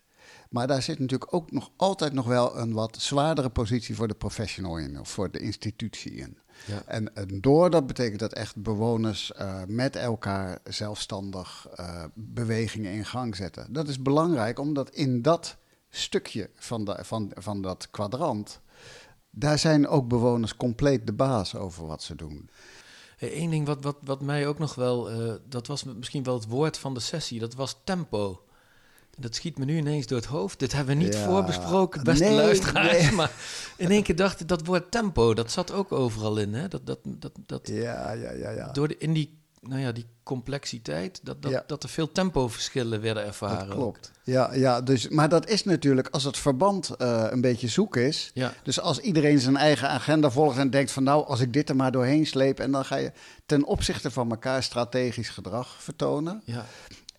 Maar 0.49 0.67
daar 0.67 0.81
zit 0.81 0.99
natuurlijk 0.99 1.33
ook 1.33 1.51
nog 1.51 1.71
altijd 1.75 2.13
nog 2.13 2.25
wel 2.25 2.57
een 2.57 2.73
wat 2.73 2.97
zwaardere 2.99 3.49
positie 3.49 3.95
voor 3.95 4.07
de 4.07 4.13
professional 4.13 4.77
in, 4.77 4.99
of 4.99 5.09
voor 5.09 5.31
de 5.31 5.39
institutie 5.39 6.11
in. 6.11 6.37
Ja. 6.65 6.81
En, 6.85 7.15
en 7.15 7.41
door 7.41 7.69
dat 7.69 7.87
betekent 7.87 8.19
dat 8.19 8.33
echt 8.33 8.55
bewoners 8.55 9.31
eh, 9.31 9.61
met 9.67 9.95
elkaar 9.95 10.59
zelfstandig 10.63 11.67
eh, 11.75 12.03
bewegingen 12.13 12.91
in 12.91 13.05
gang 13.05 13.35
zetten. 13.35 13.73
Dat 13.73 13.87
is 13.87 14.01
belangrijk, 14.01 14.59
omdat 14.59 14.89
in 14.89 15.21
dat 15.21 15.57
stukje 15.89 16.49
van, 16.55 16.85
de, 16.85 16.97
van, 17.01 17.31
van 17.35 17.61
dat 17.61 17.87
kwadrant, 17.91 18.59
daar 19.29 19.59
zijn 19.59 19.87
ook 19.87 20.07
bewoners 20.07 20.55
compleet 20.55 21.05
de 21.05 21.13
baas 21.13 21.55
over 21.55 21.87
wat 21.87 22.03
ze 22.03 22.15
doen. 22.15 22.49
Eén 23.19 23.31
Eh, 23.31 23.49
ding 23.49 23.65
wat, 23.65 23.83
wat, 23.83 23.97
wat 24.01 24.21
mij 24.21 24.47
ook 24.47 24.59
nog 24.59 24.75
wel... 24.75 25.09
dat 25.49 25.67
was 25.67 25.83
misschien 25.83 26.23
wel 26.23 26.33
het 26.33 26.47
woord 26.47 26.77
van 26.77 26.93
de 26.93 26.99
sessie. 26.99 27.39
Dat 27.39 27.53
was 27.53 27.81
tempo. 27.83 28.43
Dat 29.17 29.35
schiet 29.35 29.57
me 29.57 29.65
nu 29.65 29.77
ineens 29.77 30.07
door 30.07 30.17
het 30.17 30.27
hoofd. 30.27 30.59
Dit 30.59 30.71
hebben 30.73 30.97
we 30.97 31.03
niet 31.03 31.13
Ja. 31.13 31.25
voorbesproken, 31.25 32.03
beste 32.03 32.23
Nee, 32.23 32.33
luisteraars. 32.35 32.91
nee. 33.01 33.11
Maar 33.11 33.31
in 33.77 33.91
één 33.91 34.03
keer 34.03 34.15
dacht 34.15 34.39
ik, 34.39 34.47
dat 34.47 34.65
woord 34.65 34.91
tempo, 34.91 35.33
dat 35.33 35.51
zat 35.51 35.71
ook 35.71 35.91
overal 35.91 36.37
in. 36.37 36.53
Hè? 36.53 36.67
Dat, 36.67 36.85
dat, 36.85 36.99
dat, 37.03 37.31
dat, 37.45 37.67
Ja, 37.67 38.11
ja, 38.11 38.31
ja, 38.31 38.49
ja. 38.49 38.71
door 38.71 38.87
de, 38.87 38.97
in 38.97 39.13
die, 39.13 39.37
nou 39.61 39.81
ja, 39.81 39.91
die 39.91 40.05
complexiteit, 40.23 41.19
dat, 41.23 41.41
dat, 41.41 41.51
Ja. 41.51 41.63
dat 41.67 41.83
er 41.83 41.89
veel 41.89 42.11
tempoverschillen 42.11 43.01
werden 43.01 43.25
ervaren. 43.25 43.57
Dat 43.67 43.67
ook. 43.67 43.73
klopt. 43.81 44.11
Ja, 44.23 44.53
ja 44.53 44.81
dus, 44.81 45.07
maar 45.07 45.29
dat 45.29 45.49
is 45.49 45.63
natuurlijk 45.63 46.07
als 46.11 46.23
het 46.23 46.37
verband 46.37 46.89
eh, 46.89 47.25
een 47.29 47.41
beetje 47.41 47.67
zoek 47.67 47.95
is. 47.95 48.31
Ja, 48.33 48.53
Dus 48.63 48.79
als 48.79 48.99
iedereen 48.99 49.39
zijn 49.39 49.57
eigen 49.57 49.89
agenda 49.89 50.31
volgt 50.31 50.57
en 50.57 50.69
denkt 50.69 50.91
van 50.91 51.03
nou, 51.03 51.25
als 51.27 51.39
ik 51.39 51.53
dit 51.53 51.69
er 51.69 51.75
maar 51.75 51.91
doorheen 51.91 52.25
sleep... 52.25 52.59
en 52.59 52.71
dan 52.71 52.85
ga 52.85 52.95
je 52.95 53.11
ten 53.45 53.63
opzichte 53.65 54.11
van 54.11 54.29
elkaar 54.29 54.63
strategisch 54.63 55.29
gedrag 55.29 55.75
vertonen. 55.79 56.41
ja, 56.45 56.65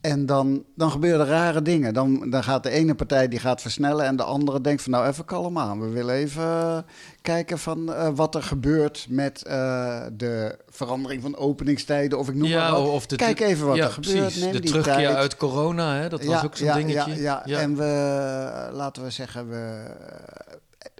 En 0.00 0.26
dan, 0.26 0.64
dan 0.76 0.90
gebeuren 0.90 1.26
rare 1.26 1.62
dingen. 1.62 1.94
Dan, 1.94 2.30
dan 2.30 2.42
gaat 2.42 2.62
de 2.62 2.70
ene 2.70 2.94
partij 2.94 3.28
die 3.28 3.38
gaat 3.38 3.60
versnellen 3.60 4.06
en 4.06 4.16
de 4.16 4.22
andere 4.22 4.60
denkt 4.60 4.82
van 4.82 4.92
nou 4.92 5.06
even 5.06 5.24
kalm 5.24 5.58
aan. 5.58 5.80
We 5.80 5.88
willen 5.88 6.14
even 6.14 6.84
kijken 7.22 7.58
van 7.58 7.92
eh, 7.92 8.08
wat 8.14 8.34
er 8.34 8.42
gebeurt 8.42 9.06
met 9.08 9.44
eh, 9.44 10.02
de 10.12 10.58
verandering 10.68 11.22
van 11.22 11.36
openingstijden 11.36 12.18
of 12.18 12.28
ik 12.28 12.34
noem 12.34 12.48
ja 12.48 12.70
maar 12.70 12.80
wat. 12.80 12.90
of 12.90 13.06
de, 13.06 13.16
Kijk 13.16 13.40
even 13.40 13.66
wat 13.66 13.76
ja, 13.76 13.84
er 13.84 13.90
gebeurt. 13.90 14.16
Precies. 14.16 14.42
Neem 14.42 14.52
de 14.52 14.60
die 14.60 14.70
terugkeer 14.70 14.94
tijd. 14.94 15.16
uit 15.16 15.36
corona, 15.36 15.96
hè, 15.96 16.08
dat 16.08 16.24
was 16.24 16.44
ook 16.44 16.56
zo'n 16.56 16.72
dingetje. 16.72 17.22
Ja, 17.22 17.42
ja. 17.44 17.58
en 17.58 17.76
we, 17.76 18.70
laten 18.72 19.02
we 19.02 19.10
zeggen, 19.10 19.48
we, 19.48 19.90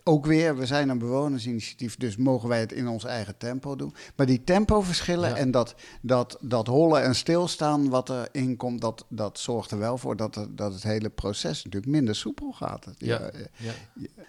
ook 0.04 0.26
weer, 0.26 0.56
we 0.56 0.66
zijn 0.66 0.88
een 0.88 0.98
bewonersinitiatief, 0.98 1.96
dus 1.96 2.16
mogen 2.16 2.48
wij 2.48 2.60
het 2.60 2.72
in 2.72 2.88
ons 2.88 3.04
eigen 3.04 3.36
tempo 3.36 3.76
doen. 3.76 3.94
Maar 4.16 4.26
die 4.26 4.44
tempoverschillen 4.44 5.28
Ja. 5.28 5.36
en 5.36 5.50
dat, 5.50 5.74
dat, 6.02 6.38
dat 6.40 6.66
hollen 6.66 7.02
en 7.02 7.14
stilstaan 7.14 7.88
wat 7.88 8.08
erin 8.10 8.56
komt, 8.56 8.80
dat, 8.80 9.04
dat 9.08 9.38
zorgt 9.38 9.70
er 9.70 9.78
wel 9.78 9.98
voor 9.98 10.16
dat, 10.16 10.34
het- 10.34 10.56
dat 10.56 10.72
het 10.72 10.82
hele 10.82 11.08
proces 11.10 11.64
natuurlijk 11.64 11.92
minder 11.92 12.14
soepel 12.14 12.52
gaat. 12.52 12.86
Ja. 12.96 13.18
eh, 13.18 13.40
Ja. 13.56 13.72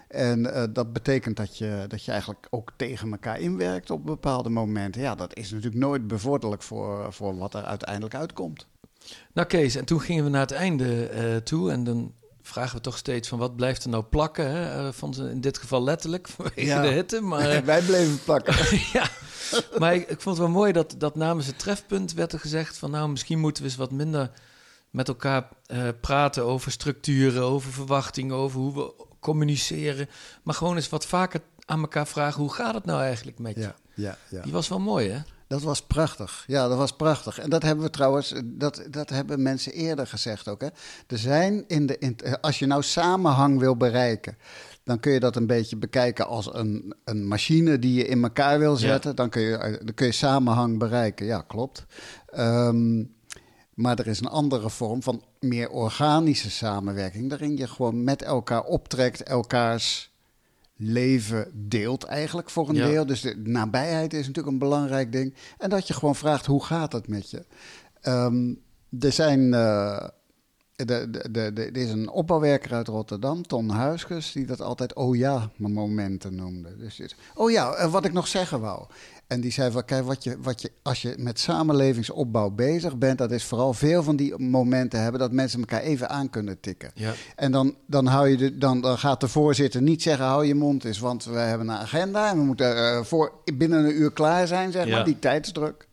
en 0.08 0.54
eh, 0.54 0.64
dat 0.72 0.92
betekent 0.92 1.36
dat 1.36 1.58
je, 1.58 1.84
dat 1.88 2.04
je 2.04 2.10
eigenlijk 2.10 2.46
ook 2.50 2.72
tegen 2.76 3.10
elkaar 3.10 3.40
inwerkt 3.40 3.90
op 3.90 4.06
bepaalde 4.06 4.48
momenten. 4.50 5.00
Ja, 5.02 5.14
dat 5.14 5.36
is 5.36 5.50
natuurlijk 5.50 5.82
nooit 5.82 6.06
bevorderlijk 6.06 6.62
voor, 6.62 7.12
voor 7.12 7.36
wat 7.36 7.54
er 7.54 7.64
uiteindelijk 7.64 8.14
uitkomt. 8.14 8.66
Nou 9.32 9.46
Kees, 9.48 9.74
en 9.74 9.84
toen 9.84 10.00
gingen 10.00 10.24
we 10.24 10.30
naar 10.30 10.40
het 10.40 10.50
einde 10.52 11.06
eh, 11.06 11.36
toe 11.36 11.70
en 11.70 11.84
dan 11.84 12.12
vragen 12.42 12.76
we 12.76 12.82
toch 12.82 12.96
steeds 12.96 13.28
van 13.28 13.38
wat 13.38 13.56
blijft 13.56 13.84
er 13.84 13.90
nou 13.90 14.02
plakken? 14.04 14.50
Hè? 14.50 14.86
Eh, 14.86 14.92
van, 14.92 15.14
in 15.28 15.40
dit 15.40 15.58
geval 15.58 15.82
letterlijk 15.82 16.28
vanwege 16.36 16.64
Ja. 16.64 16.80
de 16.82 16.88
hitte, 16.88 17.20
maar... 17.20 17.64
Wij 17.64 17.82
bleven 17.82 18.20
plakken. 18.24 18.54
ja, 18.98 19.08
maar 19.78 19.94
ik, 19.94 20.00
ik 20.08 20.20
vond 20.20 20.36
het 20.36 20.46
wel 20.46 20.54
mooi 20.54 20.72
dat, 20.72 20.94
dat 20.98 21.16
namens 21.16 21.46
het 21.46 21.58
trefpunt 21.58 22.12
werd 22.12 22.32
er 22.32 22.40
gezegd 22.40 22.78
van 22.78 22.90
nou, 22.90 23.08
misschien 23.08 23.38
moeten 23.38 23.62
we 23.62 23.68
eens 23.68 23.78
wat 23.78 23.90
minder 23.90 24.30
met 24.90 25.08
elkaar 25.08 25.48
eh, 25.66 25.88
praten 26.00 26.44
over 26.44 26.72
structuren, 26.72 27.42
over 27.42 27.72
verwachtingen, 27.72 28.36
over 28.36 28.60
hoe 28.60 28.74
we 28.74 28.92
communiceren. 29.20 30.08
Maar 30.42 30.54
gewoon 30.54 30.76
eens 30.76 30.88
wat 30.88 31.06
vaker 31.06 31.40
aan 31.64 31.80
elkaar 31.80 32.06
vragen, 32.06 32.40
hoe 32.40 32.52
gaat 32.52 32.74
het 32.74 32.84
nou 32.84 33.02
eigenlijk 33.02 33.38
met 33.38 33.54
je? 33.54 33.60
Ja, 33.60 33.74
ja, 33.94 34.16
ja. 34.30 34.42
Die 34.42 34.52
was 34.52 34.68
wel 34.68 34.80
mooi, 34.80 35.10
hè? 35.10 35.18
Dat 35.52 35.62
was 35.62 35.82
prachtig. 35.82 36.44
Ja, 36.46 36.68
dat 36.68 36.78
was 36.78 36.92
prachtig. 36.92 37.38
En 37.38 37.50
dat 37.50 37.62
hebben 37.62 37.84
we 37.84 37.90
trouwens, 37.90 38.34
dat, 38.44 38.82
dat 38.90 39.08
hebben 39.08 39.42
mensen 39.42 39.72
eerder 39.72 40.06
gezegd 40.06 40.48
ook. 40.48 40.60
Hè. 40.60 40.66
Er 41.06 41.18
zijn 41.18 41.64
in 41.66 41.86
de, 41.86 41.98
in, 41.98 42.16
als 42.40 42.58
je 42.58 42.66
nou 42.66 42.82
samenhang 42.82 43.58
wil 43.58 43.76
bereiken, 43.76 44.36
dan 44.84 45.00
kun 45.00 45.12
je 45.12 45.20
dat 45.20 45.36
een 45.36 45.46
beetje 45.46 45.76
bekijken 45.76 46.26
als 46.26 46.54
een, 46.54 46.94
een 47.04 47.28
machine 47.28 47.78
die 47.78 47.94
je 47.94 48.06
in 48.06 48.22
elkaar 48.22 48.58
wil 48.58 48.76
zetten. 48.76 49.16
Dan, 49.16 49.28
kun 49.28 49.42
je, 49.42 49.56
eh, 49.56 49.72
dan 49.84 49.94
kun 49.94 50.06
je 50.06 50.12
samenhang 50.12 50.78
bereiken. 50.78 51.26
Ja, 51.26 51.40
klopt. 51.40 51.84
Ehm, 52.26 53.04
maar 53.74 53.98
er 53.98 54.06
is 54.06 54.20
een 54.20 54.28
andere 54.28 54.70
vorm 54.70 55.02
van 55.02 55.24
meer 55.40 55.70
organische 55.70 56.50
samenwerking, 56.50 57.28
waarin 57.28 57.56
je 57.56 57.68
gewoon 57.68 58.04
met 58.04 58.22
elkaar 58.22 58.62
optrekt, 58.62 59.22
elkaars 59.22 60.11
leven 60.76 61.50
deelt 61.68 62.04
eigenlijk 62.04 62.50
voor 62.50 62.68
een 62.68 62.74
Ja. 62.74 62.86
deel. 62.86 63.06
Dus 63.06 63.20
de 63.20 63.36
nabijheid 63.44 64.12
is 64.12 64.26
natuurlijk 64.26 64.52
een 64.52 64.58
belangrijk 64.58 65.12
ding. 65.12 65.34
En 65.58 65.70
dat 65.70 65.86
je 65.86 65.94
gewoon 65.94 66.16
vraagt, 66.16 66.46
hoe 66.46 66.64
gaat 66.64 66.92
het 66.92 67.08
met 67.08 67.30
je? 67.30 67.44
Ehm, 68.00 68.54
er 69.00 69.12
zijn... 69.12 69.54
eh, 69.54 70.08
er 70.86 71.76
is 71.76 71.90
een 71.90 72.10
opbouwwerker 72.10 72.72
uit 72.74 72.88
Rotterdam, 72.88 73.46
Ton 73.46 73.68
Huisges, 73.70 74.32
die 74.32 74.46
dat 74.46 74.60
altijd 74.60 74.94
oh 74.94 75.16
ja 75.16 75.50
momenten 75.56 76.34
noemde. 76.34 76.76
Dus 76.76 77.00
oh 77.34 77.50
ja, 77.50 77.72
eh, 77.74 77.90
wat 77.92 78.04
ik 78.04 78.12
nog 78.12 78.26
zeggen 78.26 78.60
wou. 78.60 78.84
En 79.26 79.40
die 79.40 79.50
zei 79.52 79.70
van, 79.70 79.84
kijk, 79.84 80.04
wat 80.04 80.24
je, 80.24 80.36
wat 80.42 80.62
je, 80.62 80.70
als 80.82 81.02
je 81.02 81.14
met 81.18 81.38
samenlevingsopbouw 81.38 82.50
bezig 82.50 82.96
bent, 82.96 83.18
dat 83.18 83.30
is 83.30 83.44
vooral 83.44 83.72
veel 83.72 84.02
van 84.02 84.16
die 84.16 84.38
momenten 84.38 85.00
hebben 85.02 85.20
dat 85.20 85.32
mensen 85.32 85.60
elkaar 85.60 85.80
even 85.80 86.08
aan 86.08 86.30
kunnen 86.30 86.60
tikken. 86.60 86.90
Ja. 86.94 87.12
En 87.36 87.52
dan, 87.52 87.74
dan, 87.86 88.06
hou 88.06 88.28
je 88.28 88.36
de, 88.36 88.58
dan, 88.58 88.80
dan 88.80 88.98
gaat 88.98 89.20
de 89.20 89.28
voorzitter 89.28 89.82
niet 89.82 90.02
zeggen: 90.02 90.24
hou 90.24 90.46
je 90.46 90.54
mond 90.54 90.84
eens, 90.84 90.98
want 90.98 91.24
we 91.24 91.38
hebben 91.38 91.68
een 91.68 91.76
agenda 91.76 92.30
en 92.30 92.38
we 92.38 92.44
moeten 92.44 92.76
eh, 92.76 93.02
voor, 93.02 93.32
binnen 93.54 93.84
een 93.84 94.00
uur 94.00 94.12
klaar 94.12 94.46
zijn, 94.46 94.72
zeg 94.72 94.86
Ja. 94.86 94.94
maar, 94.96 95.04
die 95.04 95.18
tijdsdruk. 95.18 95.88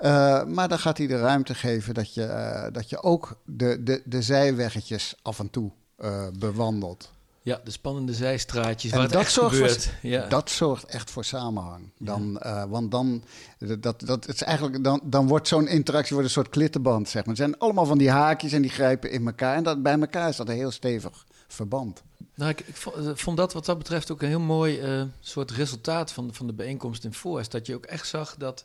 Eh, 0.00 0.44
maar 0.44 0.68
dan 0.68 0.78
gaat 0.78 0.98
hij 0.98 1.06
de 1.06 1.18
ruimte 1.20 1.54
geven 1.54 1.94
dat 1.94 2.14
je, 2.14 2.24
eh, 2.24 2.72
dat 2.72 2.88
je 2.90 3.02
ook 3.02 3.36
de, 3.44 3.82
de, 3.82 4.02
de 4.04 4.22
zijweggetjes 4.22 5.14
af 5.22 5.38
en 5.38 5.50
toe 5.50 5.70
eh, 5.96 6.26
bewandelt. 6.38 7.10
Ja, 7.42 7.60
de 7.64 7.70
spannende 7.70 8.14
zijstraatjes 8.14 8.92
En 8.92 8.98
waar 8.98 9.08
dat 9.08 9.30
zorgt 9.30 9.56
voor- 9.56 10.10
ja. 10.10 10.26
Dat 10.26 10.50
zorgt 10.50 10.84
echt 10.84 11.10
voor 11.10 11.24
samenhang. 11.24 11.90
Dan, 11.98 12.40
want 12.68 12.90
dan, 12.90 13.22
dat, 13.58 13.82
dat, 13.82 14.26
het 14.26 14.34
is 14.34 14.42
eigenlijk, 14.42 14.84
dan, 14.84 15.00
dan 15.04 15.26
wordt 15.26 15.48
zo'n 15.48 15.68
interactie 15.68 16.12
wordt 16.12 16.28
een 16.28 16.34
soort 16.34 16.48
klittenband. 16.48 17.08
Zeg 17.08 17.24
maar. 17.24 17.34
Het 17.34 17.42
zijn 17.44 17.58
allemaal 17.58 17.86
van 17.86 17.98
die 17.98 18.10
haakjes 18.10 18.52
en 18.52 18.62
die 18.62 18.70
grijpen 18.70 19.10
in 19.10 19.26
elkaar. 19.26 19.56
En 19.56 19.62
dat, 19.62 19.82
bij 19.82 20.00
elkaar 20.00 20.28
is 20.28 20.36
dat 20.36 20.48
een 20.48 20.54
heel 20.54 20.70
stevig 20.70 21.26
verband. 21.48 22.02
Nou, 22.34 22.50
ik, 22.50 22.60
ik 22.60 22.76
vond, 23.14 23.36
dat 23.36 23.52
wat 23.52 23.64
dat 23.64 23.78
betreft 23.78 24.10
ook 24.10 24.22
een 24.22 24.28
heel 24.28 24.40
mooi 24.40 24.80
soort 25.20 25.50
resultaat 25.50 26.12
van, 26.12 26.34
van 26.34 26.46
de 26.46 26.52
bijeenkomst 26.52 27.04
in 27.04 27.14
Forst. 27.14 27.50
Dat 27.50 27.66
je 27.66 27.74
ook 27.74 27.86
echt 27.86 28.08
zag 28.08 28.36
dat, 28.36 28.64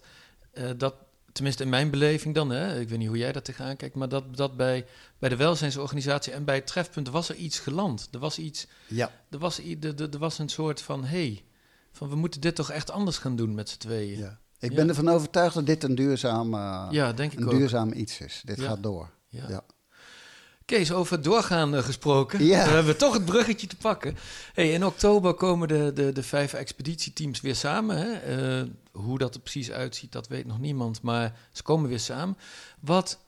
dat, 0.77 0.94
tenminste 1.36 1.63
in 1.63 1.70
mijn 1.70 1.89
beleving 1.89 2.36
dan, 2.36 2.50
hè, 2.50 2.80
ik 2.80 2.89
weet 2.89 2.98
niet 2.98 3.08
hoe 3.08 3.18
jij 3.18 3.32
dat 3.32 3.46
tegenaan 3.46 3.75
kijkt, 3.75 3.96
maar 3.96 4.10
dat, 4.10 4.38
dat 4.38 4.58
bij, 4.58 4.86
bij 5.20 5.30
de 5.30 5.36
welzijnsorganisatie 5.36 6.34
en 6.34 6.46
bij 6.46 6.56
het 6.56 6.68
trefpunt 6.68 7.10
was 7.10 7.30
er 7.30 7.36
iets 7.36 7.60
geland. 7.60 8.08
Er 8.12 8.20
was 8.20 8.38
iets, 8.39 8.68
Ja. 8.88 9.12
er 9.30 9.38
was, 9.39 9.60
er, 9.60 9.77
er, 10.01 10.10
er 10.13 10.18
was 10.20 10.39
een 10.39 10.50
soort 10.50 10.82
van, 10.82 11.04
hey, 11.06 11.44
van 11.92 12.10
we 12.10 12.15
moeten 12.15 12.42
dit 12.42 12.56
toch 12.56 12.72
echt 12.72 12.92
anders 12.92 13.18
gaan 13.18 13.36
doen 13.36 13.54
met 13.56 13.70
z'n 13.70 13.77
tweeën. 13.77 14.18
Ja. 14.20 14.39
Ik 14.60 14.70
Ja. 14.70 14.75
ben 14.75 14.89
ervan 14.89 15.10
overtuigd 15.10 15.56
dat 15.56 15.65
dit 15.65 15.84
een 15.84 15.96
duurzaam, 15.96 16.54
eh, 16.54 16.88
Ja, 16.92 17.13
denk 17.13 17.32
ik 17.34 17.39
een 17.39 17.46
ook. 17.46 17.51
duurzaam 17.51 17.92
iets 17.94 18.20
is. 18.20 18.42
Dit 18.46 18.58
Ja. 18.60 18.68
gaat 18.68 18.84
door. 18.84 19.10
Ja. 19.27 19.63
Kees, 20.65 20.91
over 20.91 21.22
doorgaan 21.22 21.84
gesproken. 21.84 22.45
Ja. 22.45 22.65
We 22.65 22.69
hebben 22.72 22.98
toch 22.98 23.13
het 23.13 23.25
bruggetje 23.25 23.67
te 23.67 23.75
pakken. 23.75 24.17
Hey, 24.53 24.72
in 24.72 24.86
oktober 24.86 25.34
komen 25.34 25.67
de, 25.67 25.91
de, 25.93 26.12
de 26.12 26.24
vijf 26.24 26.53
expeditieteams 26.53 27.41
weer 27.41 27.55
samen. 27.55 27.98
Hè? 27.98 28.12
Eh, 28.13 28.67
hoe 28.91 29.17
dat 29.17 29.36
er 29.36 29.41
precies 29.41 29.72
uitziet, 29.72 30.12
dat 30.12 30.27
weet 30.27 30.45
nog 30.45 30.60
niemand. 30.60 31.01
Maar 31.01 31.39
ze 31.51 31.63
komen 31.63 31.89
weer 31.89 32.00
samen. 32.00 32.38
Wat, 32.79 33.19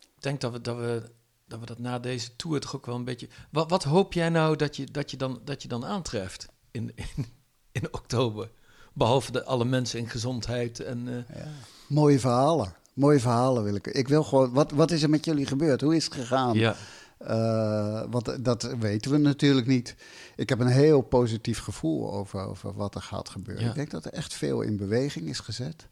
ik 0.00 0.22
denk 0.22 0.40
dat 0.40 0.52
we 0.52 0.60
dat, 0.60 0.76
we, 0.76 1.02
dat, 1.48 1.60
we 1.60 1.66
dat 1.66 1.78
na 1.78 1.98
deze 1.98 2.36
tour 2.36 2.60
toch 2.60 2.76
ook 2.76 2.86
wel 2.86 2.94
een 2.94 3.04
beetje... 3.04 3.28
Wat, 3.50 3.70
wat 3.70 3.84
hoop 3.84 4.12
jij 4.12 4.28
nou 4.28 4.56
dat 4.56 4.76
je, 4.76 4.84
dat 4.84 5.10
je, 5.10 5.16
dan, 5.16 5.40
dat 5.44 5.62
je 5.62 5.68
dan 5.68 5.84
aantreft 5.84 6.48
in, 6.70 6.92
in, 6.94 7.26
in 7.72 7.88
oktober? 7.90 8.50
Behalve 8.92 9.32
de, 9.32 9.44
alle 9.44 9.64
mensen 9.64 9.98
in 9.98 10.08
gezondheid 10.08 10.80
en... 10.80 11.24
eh, 11.28 11.46
Mooie 11.86 12.20
verhalen. 12.20 12.74
Mooie 12.96 13.20
verhalen 13.20 13.62
wil 13.64 13.74
ik. 13.74 13.86
Ik 13.86 14.08
wil 14.08 14.22
gewoon. 14.24 14.52
Wat, 14.52 14.70
wat 14.70 14.90
is 14.90 15.02
er 15.02 15.10
met 15.10 15.24
jullie 15.24 15.46
gebeurd? 15.46 15.80
Hoe 15.80 15.96
is 15.96 16.04
het 16.04 16.14
gegaan? 16.14 16.54
ja. 16.54 16.74
Eh, 17.18 18.02
want 18.10 18.44
dat 18.44 18.74
weten 18.80 19.10
we 19.10 19.16
natuurlijk 19.16 19.66
niet. 19.66 19.94
Ik 20.36 20.48
heb 20.48 20.60
een 20.60 20.66
heel 20.66 21.00
positief 21.00 21.58
gevoel 21.58 22.12
over, 22.12 22.40
over 22.46 22.72
wat 22.74 22.94
er 22.94 23.02
gaat 23.02 23.28
gebeuren. 23.28 23.62
Ja. 23.64 23.68
Ik 23.70 23.74
denk 23.76 23.90
dat 23.90 24.04
er 24.04 24.12
echt 24.12 24.34
veel 24.34 24.60
in 24.60 24.76
beweging 24.76 25.28
is 25.28 25.38
gezet. 25.38 25.86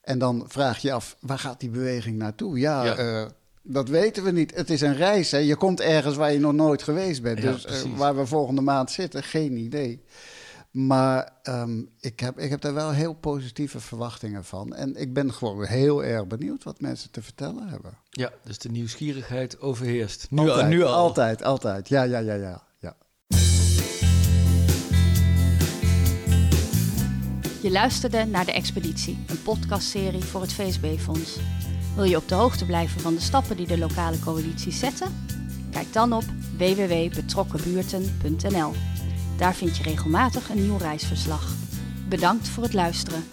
En 0.00 0.18
dan 0.18 0.44
vraag 0.48 0.78
je 0.78 0.92
af, 0.92 1.16
waar 1.20 1.38
gaat 1.38 1.60
die 1.60 1.70
beweging 1.70 2.18
naartoe? 2.18 2.58
Ja, 2.58 2.84
Ja. 2.84 2.96
eh, 2.96 3.26
dat 3.62 3.88
weten 3.88 4.24
we 4.24 4.30
niet. 4.30 4.54
Het 4.54 4.70
is 4.70 4.80
een 4.80 4.96
reis. 4.96 5.30
Hè. 5.30 5.38
Je 5.38 5.56
komt 5.56 5.80
ergens 5.80 6.16
waar 6.16 6.32
je 6.32 6.38
nog 6.40 6.52
nooit 6.52 6.82
geweest 6.82 7.22
bent. 7.22 7.42
Ja, 7.42 7.52
dus 7.52 7.64
eh, 7.64 7.82
waar 7.96 8.16
we 8.16 8.26
volgende 8.26 8.60
maand 8.60 8.90
zitten, 8.90 9.22
geen 9.22 9.56
idee. 9.56 10.02
Maar 10.74 11.30
ehm, 11.42 11.82
ik, 12.00 12.20
heb, 12.20 12.38
ik 12.38 12.50
heb 12.50 12.60
daar 12.60 12.74
wel 12.74 12.90
heel 12.90 13.12
positieve 13.12 13.80
verwachtingen 13.80 14.44
van. 14.44 14.74
En 14.74 14.96
ik 14.96 15.12
ben 15.12 15.32
gewoon 15.32 15.64
heel 15.64 16.04
erg 16.04 16.26
benieuwd 16.26 16.64
wat 16.64 16.80
mensen 16.80 17.10
te 17.10 17.22
vertellen 17.22 17.68
hebben. 17.68 17.98
ja, 18.10 18.32
dus 18.44 18.58
de 18.58 18.68
nieuwsgierigheid 18.68 19.60
overheerst. 19.60 20.26
Nu, 20.30 20.38
altijd, 20.38 20.62
al, 20.62 20.68
nu 20.68 20.82
al. 20.82 20.94
Altijd, 20.94 21.42
altijd. 21.42 21.88
Ja, 21.88 22.02
ja, 22.02 22.18
ja, 22.18 22.34
ja. 22.34 22.62
ja. 22.78 22.96
Je 27.62 27.70
luisterde 27.70 28.24
naar 28.24 28.44
De 28.44 28.52
Expeditie, 28.52 29.24
een 29.26 29.42
podcastserie 29.42 30.24
voor 30.24 30.40
het 30.40 30.52
VSB-fonds. 30.52 31.38
Wil 31.94 32.04
je 32.04 32.16
op 32.16 32.28
de 32.28 32.34
hoogte 32.34 32.66
blijven 32.66 33.00
van 33.00 33.14
de 33.14 33.20
stappen 33.20 33.56
die 33.56 33.66
de 33.66 33.78
lokale 33.78 34.18
coalities 34.18 34.78
zetten? 34.78 35.26
Kijk 35.70 35.92
dan 35.92 36.12
op 36.12 36.24
www.betrokkenbuurten.nl. 36.56 38.72
Daar 39.36 39.54
vind 39.54 39.76
je 39.76 39.82
regelmatig 39.82 40.48
een 40.48 40.62
nieuw 40.62 40.76
reisverslag. 40.76 41.54
Bedankt 42.08 42.48
voor 42.48 42.62
het 42.62 42.72
luisteren. 42.72 43.24